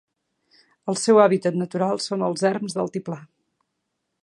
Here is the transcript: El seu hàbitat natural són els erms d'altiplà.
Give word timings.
El 0.93 0.97
seu 1.01 1.19
hàbitat 1.25 1.59
natural 1.63 2.01
són 2.07 2.25
els 2.31 2.47
erms 2.51 2.79
d'altiplà. 2.79 3.21